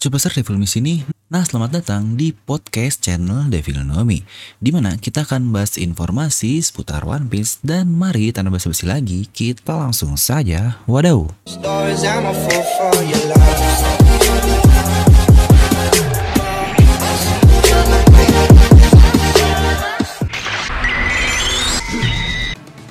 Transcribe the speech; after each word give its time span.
Superstar 0.00 0.32
Devil 0.32 0.56
di 0.56 0.64
sini. 0.64 0.94
Nah, 1.28 1.44
selamat 1.44 1.84
datang 1.84 2.16
di 2.16 2.32
podcast 2.32 3.04
channel 3.04 3.52
Devil 3.52 3.84
Nomi, 3.84 4.24
di 4.56 4.72
mana 4.72 4.96
kita 4.96 5.28
akan 5.28 5.52
bahas 5.52 5.76
informasi 5.76 6.56
seputar 6.64 7.04
One 7.04 7.28
Piece 7.28 7.60
dan 7.60 7.92
mari 7.92 8.32
tanpa 8.32 8.56
basa-basi 8.56 8.88
lagi, 8.88 9.28
kita 9.28 9.76
langsung 9.76 10.16
saja. 10.16 10.80
Wadaw. 10.88 11.28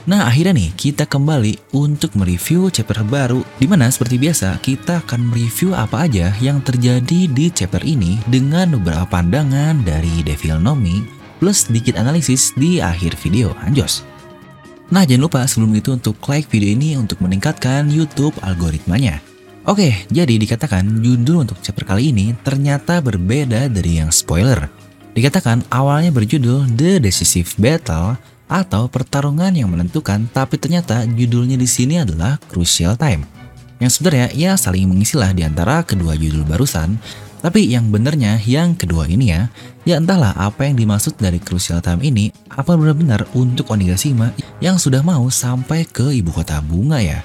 Nah 0.09 0.25
akhirnya 0.25 0.57
nih 0.57 0.73
kita 0.73 1.05
kembali 1.05 1.77
untuk 1.77 2.17
mereview 2.17 2.73
chapter 2.73 3.05
baru 3.05 3.45
Di 3.61 3.69
mana 3.69 3.93
seperti 3.93 4.17
biasa 4.17 4.57
kita 4.57 5.05
akan 5.05 5.29
mereview 5.29 5.77
apa 5.77 6.09
aja 6.09 6.33
yang 6.41 6.65
terjadi 6.65 7.29
di 7.29 7.53
chapter 7.53 7.85
ini 7.85 8.17
Dengan 8.25 8.73
beberapa 8.73 9.05
pandangan 9.05 9.85
dari 9.85 10.25
Devil 10.25 10.57
Nomi 10.57 11.05
Plus 11.37 11.69
sedikit 11.69 11.95
analisis 11.95 12.51
di 12.57 12.81
akhir 12.83 13.21
video. 13.21 13.53
Anjos. 13.61 14.03
Nah 14.89 15.05
jangan 15.05 15.29
lupa 15.29 15.41
sebelum 15.45 15.71
itu 15.77 15.93
untuk 15.93 16.17
like 16.25 16.49
video 16.51 16.73
ini 16.73 16.99
untuk 16.99 17.23
meningkatkan 17.23 17.87
YouTube 17.87 18.35
algoritmanya. 18.43 19.23
Oke, 19.63 20.03
jadi 20.11 20.35
dikatakan 20.35 20.99
judul 20.99 21.47
untuk 21.47 21.63
chapter 21.63 21.87
kali 21.87 22.11
ini 22.11 22.35
ternyata 22.43 22.99
berbeda 22.99 23.71
dari 23.71 24.03
yang 24.03 24.11
spoiler. 24.11 24.67
Dikatakan 25.15 25.63
awalnya 25.71 26.11
berjudul 26.11 26.75
The 26.75 26.99
Decisive 26.99 27.55
Battle 27.55 28.19
atau 28.49 28.89
pertarungan 28.89 29.53
yang 29.53 29.69
menentukan, 29.69 30.25
tapi 30.33 30.57
ternyata 30.57 31.05
judulnya 31.05 31.55
di 31.55 31.69
sini 31.69 32.01
adalah 32.01 32.41
Crucial 32.49 32.97
Time. 32.97 33.23
Yang 33.77 34.01
sebenarnya 34.01 34.27
ya 34.35 34.51
saling 34.57 34.89
mengisilah 34.89 35.31
di 35.31 35.45
antara 35.45 35.85
kedua 35.85 36.17
judul 36.17 36.43
barusan, 36.43 36.97
tapi 37.39 37.71
yang 37.71 37.87
benernya 37.87 38.35
yang 38.43 38.75
kedua 38.75 39.07
ini 39.07 39.31
ya, 39.31 39.47
ya 39.87 39.95
entahlah 39.95 40.35
apa 40.35 40.67
yang 40.67 40.75
dimaksud 40.75 41.15
dari 41.15 41.39
Crucial 41.39 41.79
Time 41.79 42.03
ini, 42.03 42.33
apa 42.51 42.75
benar-benar 42.75 43.23
untuk 43.31 43.71
Onigashima 43.71 44.35
yang 44.59 44.75
sudah 44.75 44.99
mau 44.99 45.23
sampai 45.31 45.87
ke 45.87 46.11
ibu 46.11 46.33
kota 46.35 46.59
bunga 46.59 46.99
ya. 46.99 47.23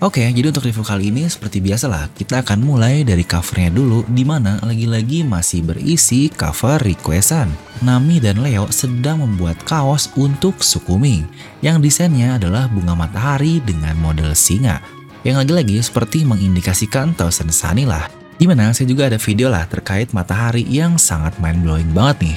Oke, 0.00 0.24
jadi 0.24 0.48
untuk 0.48 0.64
review 0.64 0.80
kali 0.80 1.12
ini 1.12 1.28
seperti 1.28 1.60
biasa 1.60 1.84
lah, 1.84 2.08
kita 2.16 2.40
akan 2.40 2.64
mulai 2.64 3.04
dari 3.04 3.20
covernya 3.20 3.68
dulu, 3.68 4.00
di 4.08 4.24
mana 4.24 4.56
lagi-lagi 4.64 5.20
masih 5.20 5.60
berisi 5.60 6.32
cover 6.32 6.80
requestan. 6.80 7.52
Nami 7.84 8.16
dan 8.16 8.40
Leo 8.40 8.64
sedang 8.72 9.20
membuat 9.20 9.60
kaos 9.68 10.08
untuk 10.16 10.64
Sukumi, 10.64 11.20
yang 11.60 11.84
desainnya 11.84 12.40
adalah 12.40 12.64
bunga 12.72 12.96
matahari 12.96 13.60
dengan 13.60 13.92
model 14.00 14.32
singa. 14.32 14.80
Yang 15.20 15.36
lagi-lagi 15.44 15.76
seperti 15.84 16.24
mengindikasikan 16.24 17.12
Thousand 17.12 17.52
Sunny 17.52 17.84
lah. 17.84 18.08
Di 18.40 18.48
mana 18.48 18.72
saya 18.72 18.88
juga 18.88 19.04
ada 19.04 19.20
video 19.20 19.52
lah 19.52 19.68
terkait 19.68 20.16
matahari 20.16 20.64
yang 20.64 20.96
sangat 20.96 21.36
mind-blowing 21.44 21.92
banget 21.92 22.24
nih. 22.24 22.36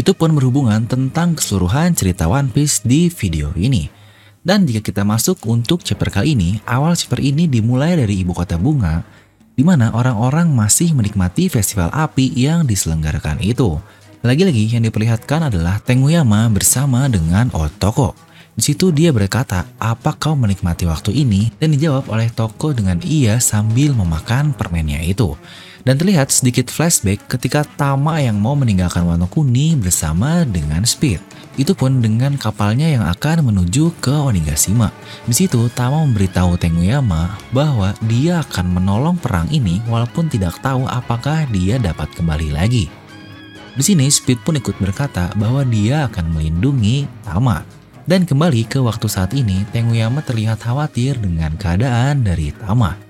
Itu 0.00 0.16
pun 0.16 0.32
berhubungan 0.32 0.88
tentang 0.88 1.36
keseluruhan 1.36 1.92
cerita 1.92 2.24
One 2.24 2.48
Piece 2.48 2.80
di 2.80 3.12
video 3.12 3.52
ini. 3.52 4.05
Dan 4.46 4.62
jika 4.62 4.78
kita 4.78 5.02
masuk 5.02 5.42
untuk 5.50 5.82
chapter 5.82 6.06
kali 6.06 6.38
ini, 6.38 6.62
awal 6.70 6.94
chapter 6.94 7.18
ini 7.18 7.50
dimulai 7.50 7.98
dari 7.98 8.22
ibu 8.22 8.30
kota 8.30 8.54
bunga, 8.54 9.02
di 9.58 9.66
mana 9.66 9.90
orang-orang 9.90 10.54
masih 10.54 10.94
menikmati 10.94 11.50
festival 11.50 11.90
api 11.90 12.30
yang 12.30 12.62
diselenggarakan 12.62 13.42
itu. 13.42 13.74
Lagi-lagi 14.22 14.70
yang 14.70 14.86
diperlihatkan 14.86 15.50
adalah 15.50 15.82
Tenguyama 15.82 16.46
bersama 16.54 17.10
dengan 17.10 17.50
Otoko. 17.50 18.14
Di 18.54 18.62
situ 18.62 18.94
dia 18.94 19.10
berkata, 19.10 19.66
apa 19.82 20.14
kau 20.14 20.38
menikmati 20.38 20.86
waktu 20.86 21.26
ini? 21.26 21.50
Dan 21.58 21.74
dijawab 21.74 22.06
oleh 22.06 22.30
Toko 22.30 22.70
dengan 22.70 23.02
iya 23.02 23.42
sambil 23.42 23.98
memakan 23.98 24.54
permennya 24.54 25.02
itu. 25.02 25.34
Dan 25.86 26.02
terlihat 26.02 26.34
sedikit 26.34 26.66
flashback 26.66 27.30
ketika 27.30 27.62
Tama 27.78 28.18
yang 28.18 28.42
mau 28.42 28.58
meninggalkan 28.58 29.06
Wano 29.06 29.30
Kuni 29.30 29.78
bersama 29.78 30.42
dengan 30.42 30.82
Speed. 30.82 31.22
Itu 31.54 31.78
pun 31.78 32.02
dengan 32.02 32.34
kapalnya 32.34 32.90
yang 32.90 33.06
akan 33.06 33.46
menuju 33.46 33.94
ke 34.02 34.10
Onigashima. 34.10 34.90
Di 35.30 35.46
situ 35.46 35.70
Tama 35.70 36.02
memberitahu 36.02 36.58
Tenguyama 36.58 37.38
bahwa 37.54 37.94
dia 38.10 38.42
akan 38.42 38.82
menolong 38.82 39.14
perang 39.14 39.46
ini 39.54 39.78
walaupun 39.86 40.26
tidak 40.26 40.58
tahu 40.58 40.90
apakah 40.90 41.46
dia 41.54 41.78
dapat 41.78 42.10
kembali 42.18 42.50
lagi. 42.50 42.90
Di 43.78 43.82
sini 43.86 44.10
Speed 44.10 44.42
pun 44.42 44.58
ikut 44.58 44.74
berkata 44.82 45.30
bahwa 45.38 45.62
dia 45.62 46.10
akan 46.10 46.34
melindungi 46.34 47.06
Tama. 47.22 47.62
Dan 48.10 48.26
kembali 48.26 48.66
ke 48.66 48.82
waktu 48.82 49.06
saat 49.06 49.34
ini, 49.38 49.62
Tenguyama 49.70 50.18
terlihat 50.26 50.66
khawatir 50.66 51.14
dengan 51.22 51.54
keadaan 51.54 52.26
dari 52.26 52.50
Tama. 52.50 53.05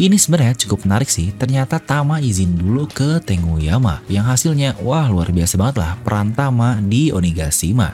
Ini 0.00 0.16
sebenarnya 0.16 0.56
cukup 0.64 0.88
menarik 0.88 1.12
sih, 1.12 1.28
ternyata 1.36 1.76
Tama 1.76 2.24
izin 2.24 2.56
dulu 2.56 2.88
ke 2.88 3.20
Tenguyama, 3.20 4.00
yang 4.08 4.24
hasilnya 4.24 4.72
wah 4.80 5.04
luar 5.12 5.28
biasa 5.28 5.60
banget 5.60 5.76
lah 5.76 5.92
peran 6.00 6.32
Tama 6.32 6.80
di 6.80 7.12
Onigashima. 7.12 7.92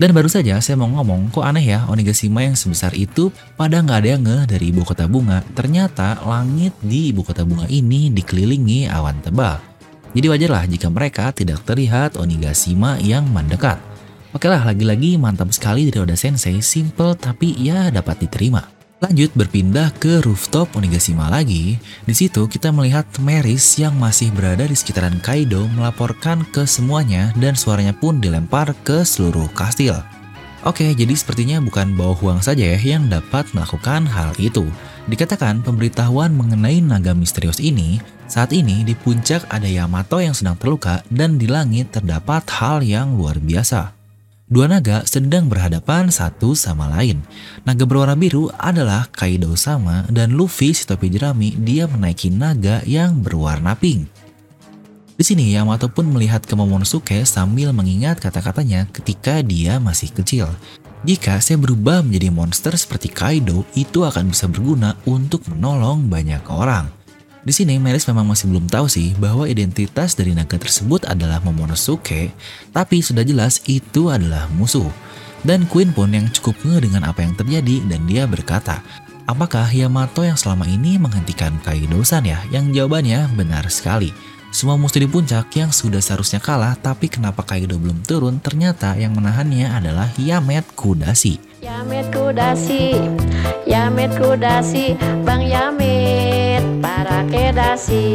Dan 0.00 0.16
baru 0.16 0.32
saja 0.32 0.56
saya 0.64 0.80
mau 0.80 0.88
ngomong, 0.88 1.28
kok 1.28 1.44
aneh 1.44 1.76
ya 1.76 1.84
Onigashima 1.92 2.40
yang 2.40 2.56
sebesar 2.56 2.96
itu 2.96 3.28
pada 3.52 3.84
nggak 3.84 4.00
ada 4.00 4.08
yang 4.16 4.24
ngeh 4.24 4.44
dari 4.48 4.72
ibu 4.72 4.80
kota 4.80 5.04
bunga. 5.04 5.44
Ternyata 5.52 6.24
langit 6.24 6.72
di 6.80 7.12
ibu 7.12 7.20
kota 7.20 7.44
bunga 7.44 7.68
ini 7.68 8.08
dikelilingi 8.08 8.88
awan 8.88 9.20
tebal. 9.20 9.60
Jadi 10.16 10.24
wajarlah 10.24 10.64
jika 10.72 10.88
mereka 10.88 11.36
tidak 11.36 11.60
terlihat 11.68 12.16
Onigashima 12.16 12.96
yang 12.96 13.28
mendekat. 13.28 13.76
Oke 14.32 14.48
lah, 14.48 14.64
lagi-lagi 14.64 15.20
mantap 15.20 15.52
sekali 15.52 15.92
dari 15.92 16.00
Oda 16.00 16.16
Sensei, 16.16 16.64
simple 16.64 17.12
tapi 17.12 17.60
ya 17.60 17.92
dapat 17.92 18.24
diterima. 18.24 18.79
Lanjut 19.00 19.32
berpindah 19.32 19.96
ke 19.96 20.20
rooftop 20.20 20.76
Onigashima 20.76 21.32
lagi. 21.32 21.80
Di 22.04 22.12
situ 22.12 22.44
kita 22.44 22.68
melihat 22.68 23.08
Meris 23.24 23.80
yang 23.80 23.96
masih 23.96 24.28
berada 24.28 24.68
di 24.68 24.76
sekitaran 24.76 25.16
Kaido 25.24 25.64
melaporkan 25.72 26.44
ke 26.52 26.68
semuanya 26.68 27.32
dan 27.40 27.56
suaranya 27.56 27.96
pun 27.96 28.20
dilempar 28.20 28.76
ke 28.84 29.00
seluruh 29.00 29.48
kastil. 29.56 29.96
Oke, 30.68 30.92
jadi 30.92 31.16
sepertinya 31.16 31.64
bukan 31.64 31.96
bawah 31.96 32.12
Huang 32.20 32.40
saja 32.44 32.60
ya 32.60 32.76
yang 32.76 33.08
dapat 33.08 33.48
melakukan 33.56 34.04
hal 34.04 34.36
itu. 34.36 34.68
Dikatakan 35.08 35.64
pemberitahuan 35.64 36.36
mengenai 36.36 36.84
naga 36.84 37.16
misterius 37.16 37.56
ini, 37.56 38.04
saat 38.28 38.52
ini 38.52 38.84
di 38.84 38.92
puncak 38.92 39.48
ada 39.48 39.64
Yamato 39.64 40.20
yang 40.20 40.36
sedang 40.36 40.60
terluka 40.60 41.00
dan 41.08 41.40
di 41.40 41.48
langit 41.48 41.88
terdapat 41.88 42.44
hal 42.52 42.84
yang 42.84 43.16
luar 43.16 43.40
biasa. 43.40 43.99
Dua 44.50 44.66
naga 44.66 45.06
sedang 45.06 45.46
berhadapan 45.46 46.10
satu 46.10 46.58
sama 46.58 46.90
lain. 46.90 47.22
Naga 47.62 47.86
berwarna 47.86 48.18
biru 48.18 48.50
adalah 48.58 49.06
Kaido 49.14 49.54
sama 49.54 50.02
dan 50.10 50.34
Luffy 50.34 50.74
si 50.74 50.82
topi 50.82 51.06
jerami 51.06 51.54
dia 51.54 51.86
menaiki 51.86 52.34
naga 52.34 52.82
yang 52.82 53.22
berwarna 53.22 53.78
pink. 53.78 54.10
Di 55.14 55.22
sini 55.22 55.54
Yamato 55.54 55.86
pun 55.86 56.10
melihat 56.10 56.42
ke 56.42 56.58
Momonosuke 56.58 57.22
sambil 57.22 57.70
mengingat 57.70 58.18
kata-katanya 58.18 58.90
ketika 58.90 59.38
dia 59.38 59.78
masih 59.78 60.10
kecil. 60.10 60.50
Jika 61.06 61.38
saya 61.38 61.54
berubah 61.54 62.02
menjadi 62.02 62.34
monster 62.34 62.74
seperti 62.74 63.06
Kaido, 63.06 63.62
itu 63.78 64.02
akan 64.02 64.34
bisa 64.34 64.50
berguna 64.50 64.98
untuk 65.06 65.46
menolong 65.46 66.10
banyak 66.10 66.42
orang. 66.50 66.90
Di 67.40 67.56
sini 67.56 67.80
Meris 67.80 68.04
memang 68.04 68.28
masih 68.28 68.52
belum 68.52 68.68
tahu 68.68 68.84
sih 68.84 69.16
bahwa 69.16 69.48
identitas 69.48 70.12
dari 70.12 70.36
naga 70.36 70.60
tersebut 70.60 71.08
adalah 71.08 71.40
Momonosuke, 71.40 72.28
tapi 72.68 73.00
sudah 73.00 73.24
jelas 73.24 73.64
itu 73.64 74.12
adalah 74.12 74.44
musuh. 74.52 74.92
Dan 75.40 75.64
Queen 75.64 75.88
pun 75.96 76.12
yang 76.12 76.28
cukup 76.28 76.52
nge 76.60 76.84
dengan 76.84 77.08
apa 77.08 77.24
yang 77.24 77.32
terjadi 77.32 77.80
dan 77.88 78.04
dia 78.04 78.28
berkata, 78.28 78.84
apakah 79.24 79.72
Yamato 79.72 80.20
yang 80.20 80.36
selama 80.36 80.68
ini 80.68 81.00
menghentikan 81.00 81.56
Kaido-san 81.64 82.28
ya? 82.28 82.44
Yang 82.52 82.76
jawabannya 82.76 83.32
benar 83.32 83.64
sekali. 83.72 84.12
Semua 84.52 84.76
musuh 84.76 85.00
di 85.00 85.08
puncak 85.08 85.48
yang 85.56 85.72
sudah 85.72 86.02
seharusnya 86.02 86.42
kalah 86.42 86.76
tapi 86.76 87.08
kenapa 87.08 87.46
Kaido 87.46 87.80
belum 87.80 88.04
turun 88.04 88.36
ternyata 88.42 88.98
yang 89.00 89.16
menahannya 89.16 89.64
adalah 89.70 90.12
Yamet 90.20 90.76
Kudashi. 90.76 91.40
Yamet 91.64 92.10
Kudashi, 92.10 92.98
Yamet 93.64 94.10
Kudashi, 94.18 94.98
Bang 95.22 95.46
Yamet, 95.46 95.89
para 96.80 97.22
kedasi. 97.28 98.08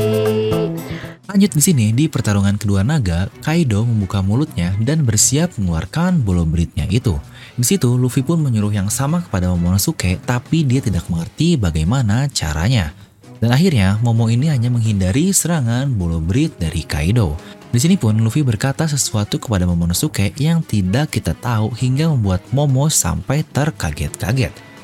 Lanjut 1.26 1.52
di 1.54 1.62
sini 1.62 1.86
di 1.94 2.06
pertarungan 2.10 2.58
kedua 2.58 2.82
naga, 2.82 3.30
Kaido 3.42 3.86
membuka 3.86 4.22
mulutnya 4.22 4.74
dan 4.82 5.06
bersiap 5.06 5.58
mengeluarkan 5.58 6.22
bolo 6.22 6.46
beritnya 6.46 6.86
itu. 6.90 7.18
Di 7.56 7.66
situ 7.66 7.96
Luffy 7.96 8.22
pun 8.22 8.42
menyuruh 8.42 8.74
yang 8.74 8.92
sama 8.92 9.24
kepada 9.24 9.48
Momonosuke, 9.54 10.20
tapi 10.28 10.68
dia 10.68 10.84
tidak 10.84 11.08
mengerti 11.08 11.56
bagaimana 11.56 12.28
caranya. 12.30 12.92
Dan 13.40 13.52
akhirnya 13.52 14.00
Momo 14.02 14.28
ini 14.28 14.52
hanya 14.52 14.68
menghindari 14.68 15.32
serangan 15.32 15.92
bolo 15.92 16.20
berit 16.20 16.56
dari 16.60 16.84
Kaido. 16.84 17.38
Di 17.72 17.80
sini 17.84 18.00
pun 18.00 18.16
Luffy 18.16 18.46
berkata 18.46 18.88
sesuatu 18.88 19.36
kepada 19.36 19.68
Momonosuke 19.68 20.32
yang 20.40 20.64
tidak 20.64 21.16
kita 21.16 21.36
tahu 21.36 21.74
hingga 21.76 22.12
membuat 22.12 22.42
Momo 22.56 22.88
sampai 22.88 23.44
terkaget-kaget. 23.44 24.75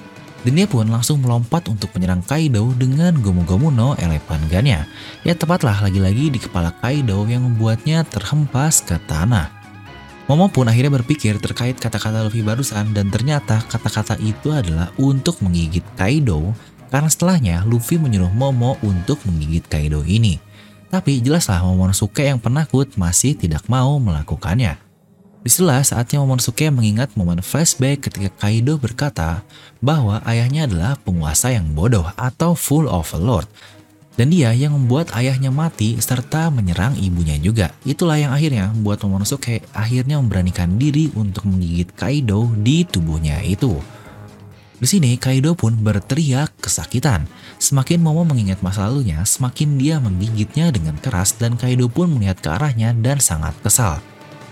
Dan 0.41 0.57
dia 0.57 0.65
pun 0.65 0.89
langsung 0.89 1.21
melompat 1.21 1.69
untuk 1.69 1.93
menyerang 1.93 2.25
Kaido 2.25 2.73
dengan 2.73 3.13
Gomu 3.21 3.45
Gomu 3.45 3.69
no 3.69 3.93
Elephant 4.01 4.41
Gun-nya. 4.49 4.89
Ya 5.21 5.37
tepatlah 5.37 5.77
lagi-lagi 5.85 6.33
di 6.33 6.39
kepala 6.41 6.73
Kaido 6.81 7.21
yang 7.29 7.45
membuatnya 7.45 8.01
terhempas 8.09 8.81
ke 8.81 8.97
tanah. 9.05 9.53
Momo 10.25 10.49
pun 10.49 10.65
akhirnya 10.65 10.97
berpikir 10.97 11.37
terkait 11.43 11.77
kata-kata 11.77 12.25
Luffy 12.25 12.41
barusan 12.41 12.95
dan 12.95 13.11
ternyata 13.11 13.61
kata-kata 13.67 14.15
itu 14.23 14.49
adalah 14.49 14.89
untuk 14.97 15.37
menggigit 15.43 15.83
Kaido 15.93 16.55
karena 16.89 17.09
setelahnya 17.11 17.55
Luffy 17.67 18.01
menyuruh 18.01 18.31
Momo 18.33 18.79
untuk 18.81 19.21
menggigit 19.27 19.67
Kaido 19.69 20.01
ini. 20.07 20.41
Tapi 20.91 21.23
jelaslah 21.23 21.63
Momonosuke 21.63 22.27
yang 22.27 22.41
penakut 22.41 22.99
masih 22.99 23.37
tidak 23.37 23.63
mau 23.71 23.95
melakukannya. 24.01 24.90
Di 25.41 25.49
situlah 25.49 25.81
saatnya 25.81 26.21
Momonosuke 26.21 26.69
mengingat 26.69 27.17
momen 27.17 27.41
flashback 27.41 28.05
ketika 28.05 28.29
Kaido 28.45 28.77
berkata 28.77 29.41
bahwa 29.81 30.21
ayahnya 30.21 30.69
adalah 30.69 30.93
penguasa 31.01 31.49
yang 31.49 31.73
bodoh 31.73 32.05
atau 32.13 32.53
full 32.53 32.85
overlord. 32.85 33.49
Dan 34.13 34.29
dia 34.29 34.53
yang 34.53 34.77
membuat 34.77 35.09
ayahnya 35.17 35.49
mati 35.49 35.97
serta 35.97 36.53
menyerang 36.53 36.93
ibunya 37.01 37.41
juga. 37.41 37.73
Itulah 37.89 38.21
yang 38.21 38.29
akhirnya 38.29 38.69
membuat 38.69 39.01
Momonosuke 39.01 39.65
akhirnya 39.73 40.21
memberanikan 40.21 40.77
diri 40.77 41.09
untuk 41.17 41.49
menggigit 41.49 41.89
Kaido 41.97 42.45
di 42.61 42.85
tubuhnya 42.85 43.41
itu. 43.41 43.81
Di 44.77 44.85
sini 44.85 45.17
Kaido 45.17 45.57
pun 45.57 45.73
berteriak 45.73 46.53
kesakitan. 46.61 47.25
Semakin 47.57 47.97
Momo 47.97 48.29
mengingat 48.29 48.61
masa 48.61 48.85
lalunya, 48.85 49.25
semakin 49.25 49.81
dia 49.81 49.97
menggigitnya 49.97 50.69
dengan 50.69 51.01
keras 51.01 51.33
dan 51.33 51.57
Kaido 51.57 51.89
pun 51.89 52.13
melihat 52.13 52.37
ke 52.45 52.49
arahnya 52.53 52.93
dan 52.93 53.17
sangat 53.17 53.57
kesal. 53.65 54.01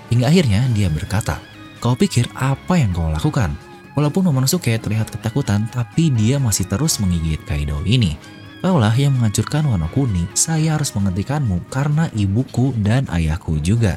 Hingga 0.09 0.25
akhirnya 0.25 0.65
dia 0.73 0.89
berkata, 0.89 1.37
Kau 1.79 1.95
pikir 1.95 2.27
apa 2.35 2.75
yang 2.75 2.91
kau 2.91 3.07
lakukan? 3.07 3.55
Walaupun 3.95 4.27
Momonosuke 4.27 4.75
terlihat 4.75 5.13
ketakutan, 5.13 5.69
tapi 5.71 6.11
dia 6.11 6.37
masih 6.41 6.67
terus 6.67 6.99
menggigit 6.99 7.39
Kaido 7.47 7.79
ini. 7.87 8.19
Kaulah 8.59 8.91
yang 8.91 9.15
menghancurkan 9.15 9.63
Wano 9.63 9.87
Kuni, 9.95 10.27
saya 10.35 10.75
harus 10.75 10.91
menghentikanmu 10.91 11.71
karena 11.71 12.11
ibuku 12.11 12.75
dan 12.75 13.07
ayahku 13.07 13.55
juga. 13.63 13.95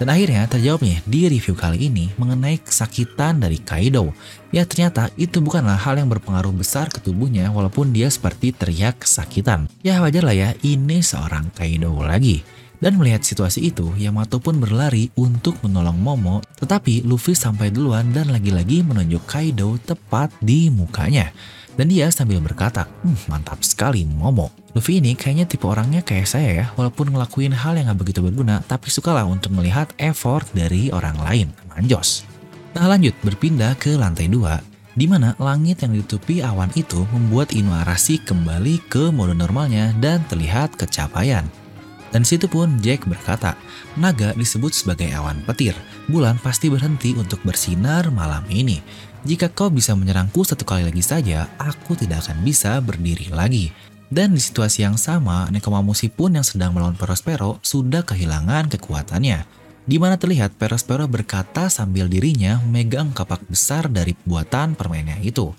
Dan 0.00 0.08
akhirnya 0.08 0.48
terjawab 0.48 0.80
nih 0.80 0.98
di 1.04 1.28
review 1.28 1.52
kali 1.52 1.92
ini 1.92 2.08
mengenai 2.16 2.56
kesakitan 2.64 3.36
dari 3.36 3.60
Kaido. 3.60 4.16
Ya 4.48 4.64
ternyata 4.64 5.12
itu 5.20 5.44
bukanlah 5.44 5.76
hal 5.76 6.00
yang 6.00 6.08
berpengaruh 6.08 6.56
besar 6.56 6.88
ke 6.88 7.04
tubuhnya 7.04 7.52
walaupun 7.52 7.92
dia 7.92 8.08
seperti 8.08 8.56
teriak 8.56 9.04
kesakitan. 9.04 9.68
Ya 9.84 10.00
wajar 10.00 10.24
lah 10.24 10.32
ya, 10.32 10.50
ini 10.64 11.04
seorang 11.04 11.52
Kaido 11.52 11.92
lagi. 12.00 12.40
Dan 12.80 12.96
melihat 12.96 13.20
situasi 13.20 13.68
itu, 13.68 13.92
Yamato 14.00 14.40
pun 14.40 14.56
berlari 14.56 15.12
untuk 15.20 15.60
menolong 15.60 16.00
Momo, 16.00 16.40
tetapi 16.56 17.04
Luffy 17.04 17.36
sampai 17.36 17.68
duluan 17.68 18.08
dan 18.16 18.32
lagi-lagi 18.32 18.80
menunjuk 18.80 19.20
Kaido 19.28 19.76
tepat 19.84 20.32
di 20.40 20.72
mukanya. 20.72 21.28
Dan 21.76 21.92
dia 21.92 22.08
sambil 22.08 22.40
berkata, 22.40 22.88
hmm, 23.04 23.28
mantap 23.28 23.60
sekali 23.60 24.08
Momo. 24.08 24.48
Luffy 24.72 24.96
ini 24.96 25.12
kayaknya 25.12 25.44
tipe 25.44 25.68
orangnya 25.68 26.00
kayak 26.00 26.24
saya 26.24 26.50
ya, 26.56 26.66
walaupun 26.72 27.12
ngelakuin 27.12 27.52
hal 27.52 27.76
yang 27.76 27.92
gak 27.92 28.00
begitu 28.00 28.24
berguna, 28.24 28.64
tapi 28.64 28.88
sukalah 28.88 29.28
untuk 29.28 29.52
melihat 29.52 29.92
effort 30.00 30.48
dari 30.56 30.88
orang 30.88 31.20
lain. 31.20 31.48
Manjos. 31.68 32.24
Nah 32.72 32.88
lanjut, 32.88 33.12
berpindah 33.20 33.76
ke 33.76 33.92
lantai 34.00 34.32
2, 34.32 34.96
di 34.96 35.04
mana 35.04 35.36
langit 35.36 35.84
yang 35.84 35.92
ditutupi 35.92 36.40
awan 36.40 36.72
itu 36.72 37.04
membuat 37.12 37.52
Inuarashi 37.52 38.24
kembali 38.24 38.88
ke 38.88 39.12
mode 39.12 39.36
normalnya 39.36 39.92
dan 40.00 40.24
terlihat 40.32 40.80
kecapaian. 40.80 41.59
Dan 42.10 42.26
situ 42.26 42.50
pun 42.50 42.78
Jack 42.82 43.06
berkata, 43.06 43.54
naga 43.94 44.34
disebut 44.34 44.74
sebagai 44.74 45.10
awan 45.14 45.42
petir. 45.46 45.78
Bulan 46.10 46.42
pasti 46.42 46.66
berhenti 46.66 47.14
untuk 47.14 47.38
bersinar 47.46 48.10
malam 48.10 48.42
ini. 48.50 48.82
Jika 49.22 49.52
kau 49.52 49.70
bisa 49.70 49.94
menyerangku 49.94 50.42
satu 50.42 50.66
kali 50.66 50.82
lagi 50.82 51.04
saja, 51.04 51.46
aku 51.60 51.94
tidak 51.94 52.26
akan 52.26 52.42
bisa 52.42 52.82
berdiri 52.82 53.30
lagi. 53.30 53.70
Dan 54.10 54.34
di 54.34 54.42
situasi 54.42 54.82
yang 54.82 54.98
sama, 54.98 55.46
Nekomamushi 55.54 56.10
pun 56.10 56.34
yang 56.34 56.42
sedang 56.42 56.74
melawan 56.74 56.98
Perospero 56.98 57.62
sudah 57.62 58.02
kehilangan 58.02 58.66
kekuatannya. 58.74 59.46
Di 59.86 59.96
mana 60.02 60.18
terlihat 60.18 60.58
Perospero 60.58 61.06
berkata 61.06 61.70
sambil 61.70 62.10
dirinya 62.10 62.58
memegang 62.66 63.14
kapak 63.14 63.46
besar 63.46 63.86
dari 63.86 64.18
buatan 64.26 64.74
permainnya 64.74 65.18
itu. 65.22 65.54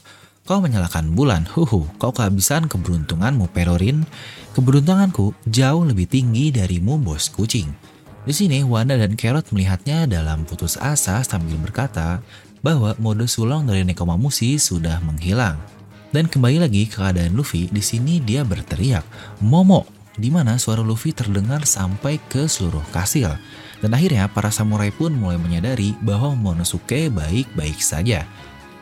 Kau 0.51 0.59
menyalakan 0.59 1.15
bulan, 1.15 1.47
huhu, 1.47 1.87
kau 1.95 2.11
kehabisan 2.11 2.67
keberuntunganmu 2.67 3.55
Perorin. 3.55 4.03
Keberuntunganku 4.51 5.31
jauh 5.47 5.87
lebih 5.87 6.11
tinggi 6.11 6.51
darimu 6.51 6.99
bos 6.99 7.31
kucing. 7.31 7.71
Di 8.27 8.35
sini 8.35 8.59
Wanda 8.59 8.99
dan 8.99 9.15
Carrot 9.15 9.47
melihatnya 9.55 10.03
dalam 10.11 10.43
putus 10.43 10.75
asa 10.75 11.23
sambil 11.23 11.55
berkata 11.55 12.19
bahwa 12.59 12.91
mode 12.99 13.31
sulong 13.31 13.63
dari 13.63 13.87
Nekomamushi 13.87 14.59
sudah 14.59 14.99
menghilang. 15.07 15.55
Dan 16.11 16.27
kembali 16.27 16.67
lagi 16.67 16.83
ke 16.83 16.99
keadaan 16.99 17.31
Luffy, 17.31 17.71
di 17.71 17.79
sini 17.79 18.19
dia 18.19 18.43
berteriak, 18.43 19.07
Momo, 19.39 19.87
di 20.19 20.27
mana 20.27 20.59
suara 20.59 20.83
Luffy 20.83 21.15
terdengar 21.15 21.63
sampai 21.63 22.19
ke 22.27 22.51
seluruh 22.51 22.83
kastil. 22.91 23.31
Dan 23.79 23.95
akhirnya 23.95 24.27
para 24.27 24.51
samurai 24.51 24.91
pun 24.91 25.15
mulai 25.15 25.39
menyadari 25.39 25.95
bahwa 26.03 26.35
Monosuke 26.35 27.07
baik-baik 27.07 27.79
saja. 27.79 28.27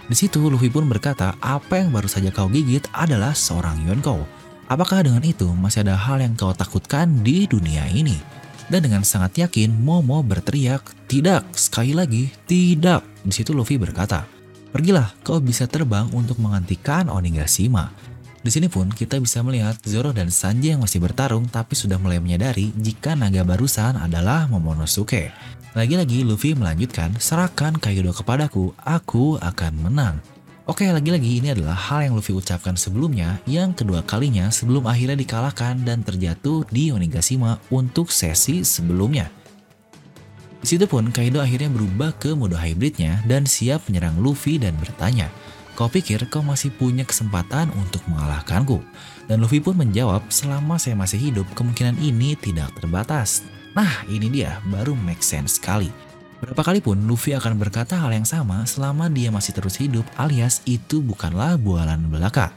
Di 0.09 0.17
situ 0.17 0.41
Luffy 0.49 0.73
pun 0.73 0.89
berkata, 0.89 1.37
apa 1.37 1.77
yang 1.77 1.93
baru 1.93 2.09
saja 2.09 2.33
kau 2.33 2.49
gigit 2.49 2.81
adalah 2.97 3.37
seorang 3.37 3.85
Yonkou. 3.85 4.25
Apakah 4.65 5.05
dengan 5.05 5.21
itu 5.21 5.45
masih 5.53 5.85
ada 5.85 5.93
hal 5.93 6.17
yang 6.17 6.33
kau 6.33 6.49
takutkan 6.49 7.21
di 7.21 7.45
dunia 7.45 7.85
ini? 7.93 8.17
Dan 8.73 8.89
dengan 8.89 9.05
sangat 9.05 9.37
yakin, 9.37 9.69
Momo 9.69 10.25
berteriak, 10.25 10.81
tidak, 11.05 11.45
sekali 11.53 11.93
lagi, 11.93 12.33
tidak. 12.49 13.05
Di 13.21 13.33
situ 13.37 13.53
Luffy 13.53 13.77
berkata, 13.77 14.25
pergilah, 14.73 15.13
kau 15.21 15.37
bisa 15.37 15.69
terbang 15.69 16.09
untuk 16.09 16.41
menghentikan 16.41 17.05
Onigashima. 17.13 17.93
Di 18.39 18.47
sini 18.47 18.71
pun 18.71 18.87
kita 18.87 19.19
bisa 19.19 19.43
melihat 19.43 19.75
Zoro 19.83 20.15
dan 20.15 20.31
Sanji 20.31 20.71
yang 20.71 20.79
masih 20.79 21.03
bertarung 21.03 21.43
tapi 21.51 21.75
sudah 21.75 21.99
mulai 21.99 22.23
menyadari 22.23 22.71
jika 22.79 23.11
naga 23.11 23.43
barusan 23.43 23.99
adalah 23.99 24.47
Momonosuke. 24.47 25.35
Lagi-lagi 25.75 26.23
Luffy 26.23 26.55
melanjutkan, 26.55 27.13
serahkan 27.19 27.75
Kaido 27.77 28.15
kepadaku, 28.15 28.71
aku 28.79 29.35
akan 29.43 29.73
menang. 29.83 30.15
Oke, 30.65 30.87
lagi-lagi 30.87 31.43
ini 31.43 31.51
adalah 31.51 31.75
hal 31.75 32.07
yang 32.07 32.13
Luffy 32.15 32.31
ucapkan 32.31 32.79
sebelumnya, 32.79 33.43
yang 33.43 33.75
kedua 33.75 34.07
kalinya 34.07 34.47
sebelum 34.53 34.87
akhirnya 34.87 35.19
dikalahkan 35.19 35.83
dan 35.83 36.01
terjatuh 36.01 36.63
di 36.71 36.95
Onigashima 36.95 37.59
untuk 37.73 38.07
sesi 38.09 38.63
sebelumnya. 38.63 39.27
Di 40.63 40.67
situ 40.75 40.87
pun 40.87 41.11
Kaido 41.11 41.43
akhirnya 41.43 41.67
berubah 41.73 42.15
ke 42.15 42.31
mode 42.33 42.55
hybridnya 42.55 43.19
dan 43.27 43.43
siap 43.43 43.83
menyerang 43.91 44.15
Luffy 44.23 44.61
dan 44.61 44.77
bertanya, 44.79 45.27
Kau 45.79 45.87
pikir 45.87 46.27
kau 46.27 46.43
masih 46.43 46.75
punya 46.75 47.07
kesempatan 47.07 47.71
untuk 47.71 48.03
mengalahkanku? 48.11 48.83
Dan 49.31 49.39
Luffy 49.39 49.63
pun 49.63 49.79
menjawab, 49.79 50.27
selama 50.27 50.75
saya 50.75 50.99
masih 50.99 51.31
hidup, 51.31 51.47
kemungkinan 51.55 51.95
ini 52.03 52.35
tidak 52.35 52.75
terbatas. 52.75 53.47
Nah, 53.71 54.03
ini 54.11 54.27
dia, 54.27 54.59
baru 54.67 54.91
make 54.91 55.23
sense 55.23 55.55
sekali. 55.55 55.87
Berapa 56.43 56.67
kali 56.67 56.83
pun 56.83 56.99
Luffy 57.07 57.31
akan 57.31 57.55
berkata 57.55 57.95
hal 57.95 58.11
yang 58.11 58.27
sama 58.27 58.67
selama 58.67 59.07
dia 59.07 59.31
masih 59.31 59.55
terus 59.55 59.79
hidup 59.79 60.03
alias 60.19 60.59
itu 60.67 60.99
bukanlah 60.99 61.55
bualan 61.55 62.11
belaka. 62.11 62.51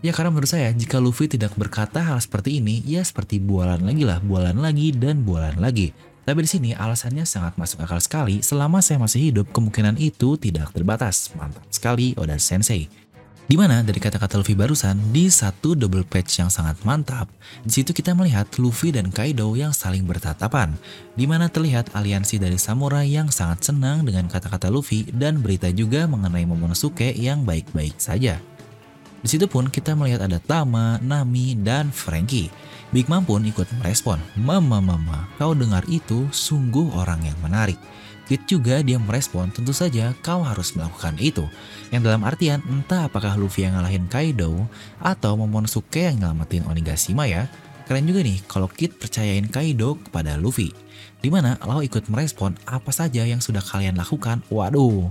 Ya 0.00 0.16
karena 0.16 0.32
menurut 0.32 0.48
saya 0.48 0.72
jika 0.72 0.96
Luffy 0.96 1.28
tidak 1.28 1.52
berkata 1.60 2.00
hal 2.00 2.24
seperti 2.24 2.56
ini 2.56 2.80
ya 2.88 3.04
seperti 3.04 3.36
bualan 3.36 3.84
lagi 3.84 4.08
lah, 4.08 4.16
bualan 4.24 4.56
lagi 4.64 4.96
dan 4.96 5.20
bualan 5.28 5.60
lagi. 5.60 5.92
Tapi 6.22 6.38
di 6.46 6.48
sini 6.48 6.70
alasannya 6.70 7.26
sangat 7.26 7.58
masuk 7.58 7.82
akal 7.82 7.98
sekali 7.98 8.38
selama 8.40 8.78
saya 8.78 9.02
masih 9.02 9.30
hidup 9.34 9.50
kemungkinan 9.50 9.98
itu 9.98 10.38
tidak 10.38 10.70
terbatas. 10.70 11.34
Mantap 11.34 11.66
sekali 11.68 12.14
Oda 12.14 12.38
Sensei. 12.38 13.02
Di 13.42 13.58
mana 13.58 13.82
dari 13.82 13.98
kata-kata 13.98 14.38
Luffy 14.38 14.54
barusan, 14.54 14.96
di 15.10 15.26
satu 15.26 15.74
double 15.74 16.06
patch 16.06 16.40
yang 16.40 16.48
sangat 16.48 16.78
mantap, 16.86 17.26
di 17.66 17.74
situ 17.74 17.90
kita 17.90 18.14
melihat 18.14 18.46
Luffy 18.56 18.94
dan 18.94 19.10
Kaido 19.10 19.50
yang 19.58 19.74
saling 19.74 20.06
bertatapan, 20.06 20.72
di 21.18 21.26
mana 21.26 21.50
terlihat 21.50 21.92
aliansi 21.92 22.38
dari 22.38 22.56
samurai 22.56 23.04
yang 23.10 23.34
sangat 23.34 23.68
senang 23.68 24.06
dengan 24.06 24.30
kata-kata 24.30 24.70
Luffy 24.70 25.10
dan 25.10 25.42
berita 25.42 25.68
juga 25.74 26.06
mengenai 26.06 26.46
Momonosuke 26.46 27.12
yang 27.18 27.42
baik-baik 27.42 27.98
saja. 27.98 28.38
Di 29.22 29.30
situ 29.30 29.46
pun 29.46 29.70
kita 29.70 29.94
melihat 29.94 30.26
ada 30.26 30.42
Tama, 30.42 30.98
Nami, 30.98 31.54
dan 31.54 31.94
Frankie. 31.94 32.50
Big 32.92 33.08
Mom 33.08 33.24
pun 33.24 33.40
ikut 33.40 33.70
merespon, 33.80 34.20
Mama 34.36 34.82
Mama, 34.82 35.30
kau 35.40 35.56
dengar 35.56 35.80
itu 35.88 36.28
sungguh 36.28 36.92
orang 36.92 37.24
yang 37.24 37.38
menarik. 37.40 37.80
Kit 38.28 38.44
juga 38.44 38.84
dia 38.84 39.00
merespon, 39.00 39.48
tentu 39.48 39.72
saja 39.72 40.12
kau 40.20 40.44
harus 40.44 40.76
melakukan 40.76 41.16
itu. 41.16 41.46
Yang 41.88 42.02
dalam 42.10 42.22
artian 42.22 42.60
entah 42.68 43.08
apakah 43.08 43.38
Luffy 43.38 43.64
yang 43.64 43.78
ngalahin 43.78 44.06
Kaido 44.12 44.68
atau 45.00 45.40
Momonosuke 45.40 46.12
yang 46.12 46.20
nyelamatin 46.20 46.68
Onigashima 46.68 47.24
ya. 47.24 47.48
Keren 47.88 48.06
juga 48.06 48.22
nih 48.22 48.38
kalau 48.46 48.70
Kit 48.70 48.94
percayain 49.00 49.48
Kaido 49.48 49.98
kepada 50.02 50.36
Luffy. 50.36 50.70
Di 51.22 51.30
mana 51.30 51.58
lo 51.62 51.80
ikut 51.80 52.10
merespon 52.10 52.54
apa 52.66 52.90
saja 52.94 53.22
yang 53.26 53.42
sudah 53.42 53.62
kalian 53.62 53.98
lakukan, 53.98 54.42
waduh. 54.50 55.08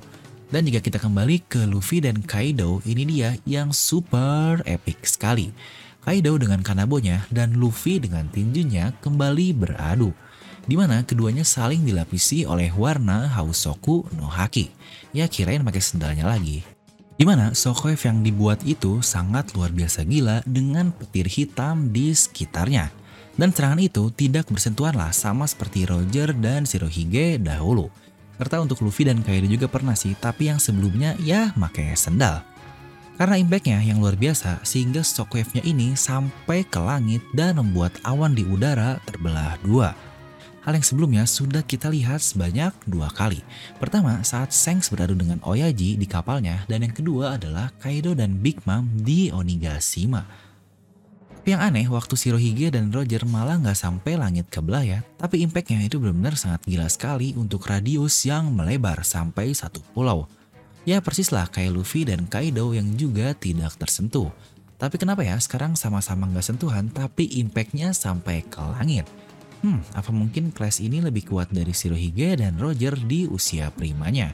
Dan 0.51 0.67
jika 0.67 0.83
kita 0.83 0.99
kembali 0.99 1.47
ke 1.47 1.63
Luffy 1.63 2.03
dan 2.03 2.19
Kaido, 2.21 2.83
ini 2.83 3.07
dia 3.07 3.39
yang 3.47 3.71
super 3.71 4.59
epic 4.67 5.07
sekali. 5.07 5.55
Kaido 6.03 6.35
dengan 6.35 6.59
Kanabonya 6.59 7.23
dan 7.31 7.55
Luffy 7.55 8.03
dengan 8.03 8.27
tinjunya 8.27 8.91
kembali 8.99 9.55
beradu 9.55 10.11
di 10.69 10.75
mana 10.77 11.01
keduanya 11.01 11.41
saling 11.41 11.81
dilapisi 11.81 12.45
oleh 12.45 12.69
warna 12.73 13.29
Hausoku 13.33 14.05
no 14.17 14.29
Haki. 14.29 14.69
Ya 15.13 15.25
kirain 15.25 15.65
pakai 15.65 15.81
sendalnya 15.81 16.29
lagi. 16.29 16.61
Di 17.17 17.27
mana 17.27 17.53
yang 17.53 18.17
dibuat 18.25 18.65
itu 18.65 18.97
sangat 19.05 19.53
luar 19.53 19.69
biasa 19.69 20.01
gila 20.09 20.41
dengan 20.47 20.89
petir 20.89 21.29
hitam 21.29 21.93
di 21.93 22.13
sekitarnya. 22.17 22.89
Dan 23.37 23.53
serangan 23.53 23.79
itu 23.79 24.09
tidak 24.11 24.49
bersentuhan 24.49 24.97
lah 24.97 25.13
sama 25.13 25.45
seperti 25.45 25.85
Roger 25.87 26.33
dan 26.33 26.65
Shirohige 26.65 27.37
dahulu. 27.39 27.93
Serta 28.41 28.57
untuk 28.57 28.81
Luffy 28.81 29.05
dan 29.05 29.21
Kaido 29.21 29.45
juga 29.45 29.69
pernah 29.69 29.93
sih, 29.93 30.17
tapi 30.17 30.49
yang 30.49 30.57
sebelumnya 30.57 31.13
ya 31.21 31.53
pakai 31.53 31.93
sendal. 31.93 32.41
Karena 33.13 33.37
impactnya 33.37 33.77
yang 33.85 34.01
luar 34.01 34.17
biasa 34.17 34.65
sehingga 34.65 35.05
shockwave-nya 35.05 35.61
ini 35.61 35.93
sampai 35.93 36.65
ke 36.65 36.81
langit 36.81 37.21
dan 37.37 37.61
membuat 37.61 38.01
awan 38.01 38.33
di 38.33 38.41
udara 38.41 38.97
terbelah 39.05 39.61
dua. 39.61 39.93
Hal 40.65 40.73
yang 40.73 40.81
sebelumnya 40.81 41.29
sudah 41.29 41.61
kita 41.61 41.93
lihat 41.93 42.17
sebanyak 42.17 42.73
dua 42.89 43.13
kali. 43.13 43.45
Pertama 43.77 44.25
saat 44.25 44.49
Shanks 44.49 44.89
beradu 44.89 45.13
dengan 45.13 45.37
Oyaji 45.45 46.01
di 46.01 46.07
kapalnya 46.09 46.65
dan 46.65 46.81
yang 46.81 46.97
kedua 46.97 47.37
adalah 47.37 47.69
Kaido 47.77 48.17
dan 48.17 48.41
Big 48.41 48.57
Mom 48.65 48.89
di 49.05 49.29
Onigashima. 49.29 50.25
Tapi 51.41 51.57
yang 51.57 51.65
aneh 51.73 51.89
waktu 51.89 52.13
Shirohige 52.13 52.69
dan 52.69 52.93
Roger 52.93 53.25
malah 53.25 53.57
nggak 53.57 53.73
sampai 53.73 54.13
langit 54.13 54.45
kebelah 54.53 54.85
ya, 54.85 55.01
tapi 55.17 55.41
impactnya 55.41 55.81
itu 55.81 55.97
benar-benar 55.97 56.37
sangat 56.37 56.61
gila 56.69 56.85
sekali 56.85 57.33
untuk 57.33 57.65
radius 57.65 58.29
yang 58.29 58.53
melebar 58.53 59.01
sampai 59.01 59.49
satu 59.49 59.81
pulau. 59.97 60.29
Ya 60.85 61.01
persislah 61.01 61.49
kayak 61.49 61.73
Luffy 61.73 62.05
dan 62.05 62.29
Kaido 62.29 62.77
yang 62.77 62.93
juga 62.93 63.33
tidak 63.33 63.73
tersentuh. 63.73 64.29
Tapi 64.77 65.01
kenapa 65.01 65.25
ya 65.25 65.33
sekarang 65.41 65.73
sama-sama 65.73 66.29
nggak 66.29 66.45
sentuhan 66.45 66.93
tapi 66.93 67.25
impactnya 67.41 67.89
sampai 67.97 68.45
ke 68.45 68.61
langit? 68.77 69.09
Hmm, 69.65 69.81
apa 69.97 70.13
mungkin 70.13 70.53
Clash 70.53 70.85
ini 70.85 71.01
lebih 71.01 71.25
kuat 71.25 71.49
dari 71.49 71.73
Shirohige 71.73 72.37
dan 72.37 72.61
Roger 72.61 72.93
di 72.93 73.25
usia 73.25 73.73
primanya? 73.73 74.29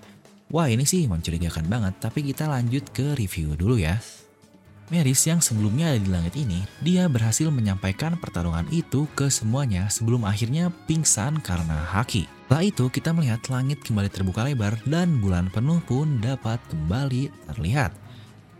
Wah 0.51 0.67
ini 0.67 0.83
sih 0.83 1.07
mencurigakan 1.07 1.71
banget, 1.71 2.03
tapi 2.03 2.19
kita 2.19 2.51
lanjut 2.51 2.83
ke 2.91 3.15
review 3.15 3.55
dulu 3.55 3.79
ya. 3.79 3.95
Meris 4.87 5.19
yang 5.27 5.43
sebelumnya 5.43 5.91
ada 5.91 5.99
di 5.99 6.07
langit 6.07 6.39
ini, 6.39 6.63
dia 6.79 7.11
berhasil 7.11 7.51
menyampaikan 7.51 8.15
pertarungan 8.15 8.63
itu 8.71 9.03
ke 9.19 9.27
semuanya 9.27 9.91
sebelum 9.91 10.23
akhirnya 10.23 10.71
pingsan 10.87 11.43
karena 11.43 11.75
haki. 11.91 12.23
Setelah 12.47 12.63
itu 12.63 12.87
kita 12.87 13.11
melihat 13.11 13.43
langit 13.51 13.83
kembali 13.83 14.07
terbuka 14.07 14.47
lebar 14.47 14.79
dan 14.87 15.19
bulan 15.19 15.51
penuh 15.51 15.83
pun 15.83 16.23
dapat 16.23 16.63
kembali 16.71 17.27
terlihat. 17.51 17.91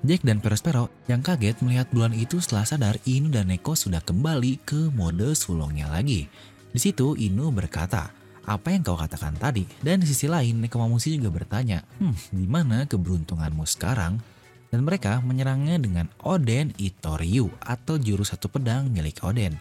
Jack 0.04 0.28
dan 0.28 0.44
Perospero 0.44 0.92
yang 1.08 1.24
kaget 1.24 1.64
melihat 1.64 1.88
bulan 1.96 2.12
itu 2.12 2.44
setelah 2.44 2.68
sadar 2.68 3.00
Inu 3.08 3.32
dan 3.32 3.48
Neko 3.48 3.80
sudah 3.80 4.04
kembali 4.04 4.68
ke 4.68 4.92
mode 4.92 5.32
sulungnya 5.32 5.88
lagi. 5.88 6.28
Di 6.76 6.80
situ 6.84 7.16
Inu 7.16 7.56
berkata, 7.56 8.12
apa 8.44 8.68
yang 8.76 8.84
kau 8.84 9.00
katakan 9.00 9.40
tadi? 9.40 9.64
Dan 9.80 10.04
di 10.04 10.08
sisi 10.12 10.28
lain 10.28 10.60
Nekomamushi 10.60 11.16
juga 11.16 11.32
bertanya, 11.32 11.88
hmm, 12.04 12.36
di 12.36 12.44
mana 12.52 12.84
keberuntunganmu 12.84 13.64
sekarang? 13.64 14.20
Dan 14.68 14.84
mereka 14.84 15.24
menyerangnya 15.24 15.80
dengan 15.80 16.12
Oden 16.24 16.76
Itoryu 16.76 17.48
atau 17.64 17.96
jurus 17.96 18.36
satu 18.36 18.52
pedang 18.52 18.92
milik 18.92 19.24
Oden. 19.24 19.56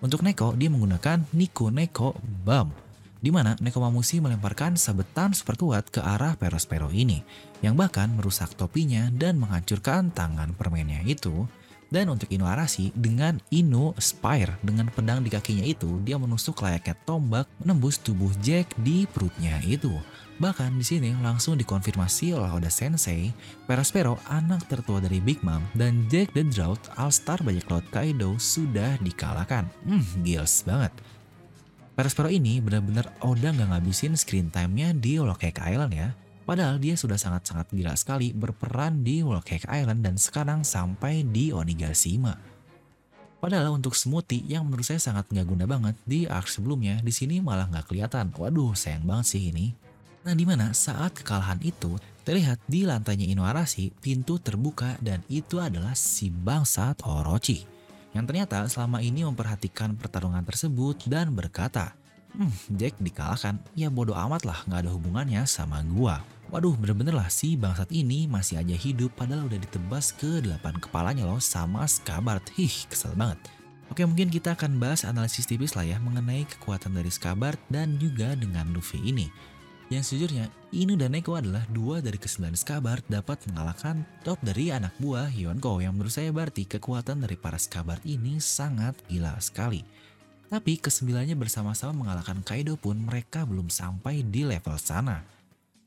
Untuk 0.00 0.24
Neko, 0.24 0.56
dia 0.56 0.72
menggunakan 0.72 1.28
Niku 1.36 1.68
Neko 1.68 2.16
Bam, 2.24 2.72
di 3.20 3.28
mana 3.28 3.52
Nekomamushi 3.60 4.24
melemparkan 4.24 4.80
sabetan 4.80 5.36
super 5.36 5.60
kuat 5.60 5.92
ke 5.92 6.00
arah 6.00 6.40
Perospero 6.40 6.88
ini, 6.88 7.20
yang 7.60 7.76
bahkan 7.76 8.08
merusak 8.08 8.56
topinya 8.56 9.12
dan 9.12 9.36
menghancurkan 9.36 10.08
tangan 10.08 10.56
permennya 10.56 11.04
itu 11.04 11.44
dan 11.90 12.06
untuk 12.06 12.30
Inu 12.30 12.46
Arashi, 12.46 12.94
dengan 12.94 13.42
Inu 13.50 13.92
Spire 13.98 14.54
dengan 14.62 14.86
pedang 14.94 15.26
di 15.26 15.28
kakinya 15.28 15.66
itu, 15.66 15.98
dia 16.06 16.16
menusuk 16.16 16.62
layaknya 16.62 16.94
tombak 17.02 17.50
menembus 17.58 17.98
tubuh 17.98 18.30
Jack 18.38 18.70
di 18.80 19.10
perutnya 19.10 19.58
itu. 19.66 19.90
Bahkan 20.40 20.72
di 20.80 20.86
sini 20.86 21.12
langsung 21.20 21.60
dikonfirmasi 21.60 22.32
oleh 22.32 22.48
Oda 22.48 22.72
Sensei, 22.72 23.28
Perospero 23.68 24.16
anak 24.24 24.64
tertua 24.72 24.96
dari 24.96 25.20
Big 25.20 25.44
Mom 25.44 25.60
dan 25.76 26.08
Jack 26.08 26.32
the 26.32 26.46
Drought 26.46 26.80
All-Star 26.96 27.44
bajak 27.44 27.68
laut 27.68 27.84
Kaido 27.92 28.40
sudah 28.40 28.96
dikalahkan. 29.04 29.68
Hmm, 29.84 30.00
gils 30.24 30.64
banget. 30.64 30.96
Perospero 31.92 32.32
ini 32.32 32.56
benar-benar 32.64 33.12
Oda 33.20 33.52
nggak 33.52 33.68
ngabisin 33.76 34.16
screen 34.16 34.48
time-nya 34.48 34.96
di 34.96 35.20
Cake 35.20 35.60
Island 35.60 35.92
ya. 35.92 36.08
Padahal 36.44 36.82
dia 36.82 36.98
sudah 36.98 37.20
sangat-sangat 37.20 37.70
gila 37.70 37.94
sekali 37.94 38.34
berperan 38.34 39.06
di 39.06 39.22
Whole 39.22 39.44
Cake 39.44 39.68
Island 39.68 40.02
dan 40.02 40.16
sekarang 40.18 40.66
sampai 40.66 41.22
di 41.22 41.54
Onigashima. 41.54 42.34
Padahal 43.40 43.72
untuk 43.72 43.96
Smoothie 43.96 44.44
yang 44.44 44.68
menurut 44.68 44.84
saya 44.84 45.00
sangat 45.00 45.24
nggak 45.32 45.48
guna 45.48 45.64
banget 45.64 45.96
di 46.04 46.28
arc 46.28 46.52
sebelumnya, 46.52 47.00
di 47.00 47.08
sini 47.08 47.40
malah 47.40 47.72
nggak 47.72 47.88
kelihatan. 47.88 48.28
Waduh, 48.36 48.76
sayang 48.76 49.08
banget 49.08 49.26
sih 49.32 49.48
ini. 49.48 49.72
Nah 50.20 50.36
di 50.36 50.44
mana 50.44 50.76
saat 50.76 51.16
kekalahan 51.16 51.56
itu, 51.64 51.96
terlihat 52.28 52.60
di 52.68 52.84
lantainya 52.84 53.24
Inuarashi, 53.24 53.96
pintu 53.96 54.36
terbuka 54.36 55.00
dan 55.00 55.24
itu 55.32 55.56
adalah 55.56 55.96
si 55.96 56.28
bangsat 56.28 57.00
Orochi. 57.08 57.64
Yang 58.12 58.24
ternyata 58.28 58.58
selama 58.68 59.00
ini 59.00 59.24
memperhatikan 59.24 59.96
pertarungan 59.96 60.44
tersebut 60.44 61.08
dan 61.08 61.32
berkata, 61.32 61.96
Hmm, 62.30 62.52
Jack 62.78 62.94
dikalahkan, 63.02 63.58
ya 63.74 63.90
bodoh 63.90 64.14
amat 64.14 64.46
lah 64.46 64.62
gak 64.70 64.86
ada 64.86 64.90
hubungannya 64.94 65.42
sama 65.46 65.82
gua. 65.86 66.22
Waduh 66.50 66.74
bener-bener 66.74 67.14
lah 67.14 67.30
si 67.30 67.54
bangsat 67.54 67.94
ini 67.94 68.26
masih 68.26 68.58
aja 68.58 68.74
hidup 68.74 69.14
padahal 69.14 69.46
udah 69.46 69.58
ditebas 69.62 70.10
ke 70.10 70.42
delapan 70.42 70.74
kepalanya 70.82 71.22
loh 71.22 71.38
sama 71.38 71.86
Skabart. 71.86 72.42
Hih, 72.58 72.90
kesel 72.90 73.14
banget. 73.14 73.38
Oke 73.90 74.06
mungkin 74.06 74.30
kita 74.30 74.54
akan 74.54 74.78
bahas 74.78 75.02
analisis 75.02 75.46
tipis 75.46 75.74
lah 75.74 75.82
ya 75.82 75.98
mengenai 75.98 76.46
kekuatan 76.46 76.94
dari 76.94 77.10
Skabart 77.10 77.58
dan 77.70 77.98
juga 77.98 78.34
dengan 78.38 78.70
Luffy 78.70 79.02
ini. 79.02 79.30
Yang 79.90 80.14
sejujurnya, 80.14 80.46
Inu 80.70 80.94
dan 80.94 81.10
Neko 81.10 81.34
adalah 81.34 81.66
dua 81.66 81.98
dari 81.98 82.14
kesembilan 82.14 82.54
Skabart 82.54 83.02
dapat 83.10 83.42
mengalahkan 83.50 84.06
top 84.22 84.38
dari 84.38 84.70
anak 84.70 84.94
buah 85.02 85.26
Yonko 85.34 85.82
yang 85.82 85.98
menurut 85.98 86.14
saya 86.14 86.30
berarti 86.30 86.62
kekuatan 86.62 87.26
dari 87.26 87.34
para 87.34 87.58
Skabart 87.58 88.06
ini 88.06 88.38
sangat 88.38 88.94
gila 89.10 89.34
sekali. 89.42 89.82
Tapi 90.50 90.82
kesembilannya 90.82 91.38
bersama-sama 91.38 91.94
mengalahkan 91.94 92.42
Kaido 92.42 92.74
pun 92.74 92.98
mereka 92.98 93.46
belum 93.46 93.70
sampai 93.70 94.26
di 94.26 94.42
level 94.42 94.74
sana. 94.82 95.22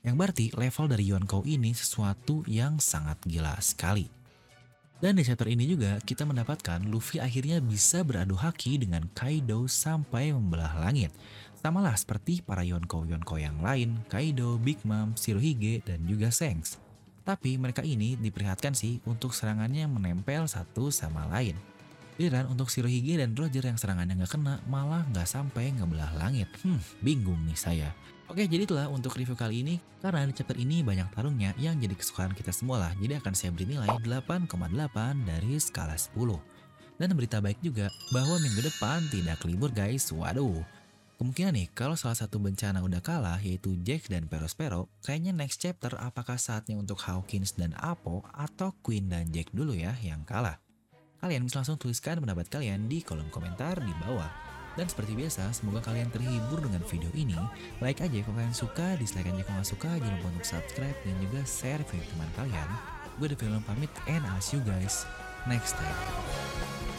Yang 0.08 0.16
berarti 0.16 0.46
level 0.56 0.86
dari 0.88 1.06
Yonkou 1.12 1.44
ini 1.44 1.76
sesuatu 1.76 2.48
yang 2.48 2.80
sangat 2.80 3.20
gila 3.28 3.60
sekali. 3.60 4.08
Dan 5.04 5.20
di 5.20 5.28
chapter 5.28 5.52
ini 5.52 5.68
juga 5.68 6.00
kita 6.00 6.24
mendapatkan 6.24 6.80
Luffy 6.88 7.20
akhirnya 7.20 7.60
bisa 7.60 8.08
beradu 8.08 8.40
haki 8.40 8.80
dengan 8.80 9.04
Kaido 9.12 9.68
sampai 9.68 10.32
membelah 10.32 10.80
langit. 10.80 11.12
Sama 11.60 11.84
lah 11.84 12.00
seperti 12.00 12.40
para 12.40 12.64
Yonkou-Yonkou 12.64 13.36
yang 13.44 13.60
lain, 13.60 14.00
Kaido, 14.08 14.56
Big 14.64 14.80
Mom, 14.88 15.12
Shirohige, 15.20 15.84
dan 15.84 16.08
juga 16.08 16.32
Shanks. 16.32 16.80
Tapi 17.28 17.60
mereka 17.60 17.84
ini 17.84 18.16
diperlihatkan 18.16 18.72
sih 18.72 19.04
untuk 19.04 19.36
serangannya 19.36 19.92
menempel 19.92 20.48
satu 20.48 20.88
sama 20.88 21.28
lain. 21.28 21.60
Giliran 22.14 22.46
untuk 22.46 22.70
Shirohige 22.70 23.18
dan 23.18 23.34
Roger 23.34 23.66
yang 23.66 23.78
serangannya 23.82 24.14
nggak 24.22 24.38
kena 24.38 24.62
malah 24.70 25.02
nggak 25.10 25.26
sampai 25.26 25.74
ngebelah 25.74 26.14
langit. 26.22 26.46
Hmm, 26.62 26.78
bingung 27.02 27.42
nih 27.50 27.58
saya. 27.58 27.90
Oke, 28.30 28.46
jadi 28.46 28.70
itulah 28.70 28.86
untuk 28.90 29.18
review 29.18 29.34
kali 29.34 29.66
ini. 29.66 29.76
Karena 29.98 30.22
di 30.30 30.34
chapter 30.38 30.54
ini 30.58 30.86
banyak 30.86 31.10
tarungnya 31.10 31.58
yang 31.58 31.82
jadi 31.82 31.98
kesukaan 31.98 32.38
kita 32.38 32.54
semua 32.54 32.86
lah. 32.86 32.94
Jadi 33.02 33.18
akan 33.18 33.34
saya 33.34 33.50
beri 33.50 33.78
nilai 33.78 33.90
8,8 34.06 34.50
dari 35.26 35.58
skala 35.58 35.98
10. 35.98 36.38
Dan 37.02 37.10
berita 37.18 37.42
baik 37.42 37.58
juga 37.66 37.90
bahwa 38.14 38.38
minggu 38.38 38.62
depan 38.62 39.02
tidak 39.10 39.42
libur 39.50 39.74
guys. 39.74 40.14
Waduh. 40.14 40.62
Kemungkinan 41.18 41.54
nih 41.56 41.68
kalau 41.74 41.98
salah 41.98 42.18
satu 42.18 42.42
bencana 42.42 42.82
udah 42.82 43.02
kalah 43.02 43.38
yaitu 43.42 43.78
Jack 43.86 44.10
dan 44.10 44.26
Perospero, 44.26 44.90
kayaknya 45.06 45.34
next 45.34 45.62
chapter 45.62 45.94
apakah 45.98 46.38
saatnya 46.38 46.78
untuk 46.78 47.00
Hawkins 47.06 47.54
dan 47.54 47.74
Apo 47.78 48.26
atau 48.34 48.74
Queen 48.82 49.10
dan 49.10 49.30
Jack 49.30 49.54
dulu 49.54 49.78
ya 49.78 49.94
yang 50.02 50.26
kalah. 50.26 50.58
Kalian 51.24 51.48
bisa 51.48 51.64
langsung 51.64 51.80
tuliskan 51.80 52.20
pendapat 52.20 52.52
kalian 52.52 52.92
di 52.92 53.00
kolom 53.00 53.32
komentar 53.32 53.80
di 53.80 53.96
bawah. 54.04 54.28
Dan 54.76 54.92
seperti 54.92 55.16
biasa, 55.16 55.56
semoga 55.56 55.80
kalian 55.80 56.12
terhibur 56.12 56.60
dengan 56.60 56.84
video 56.84 57.08
ini. 57.16 57.40
Like 57.80 58.04
aja 58.04 58.20
kalau 58.28 58.36
kalian 58.36 58.52
suka, 58.52 59.00
dislike 59.00 59.32
aja 59.32 59.40
kalau 59.48 59.64
nggak 59.64 59.72
suka, 59.72 59.90
jangan 60.04 60.20
lupa 60.20 60.28
untuk 60.36 60.44
subscribe 60.44 60.98
dan 61.08 61.16
juga 61.24 61.40
share 61.48 61.80
video 61.88 62.04
teman 62.12 62.28
kalian. 62.36 62.70
Gue 63.24 63.32
The 63.32 63.40
Film 63.40 63.64
pamit 63.64 63.94
and 64.12 64.28
I'll 64.28 64.44
see 64.44 64.60
you 64.60 64.68
guys 64.68 65.08
next 65.48 65.80
time. 65.80 66.93